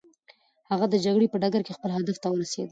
[0.71, 2.69] هغه د جګړې په ډګر کې خپل هدف ته ورسېد.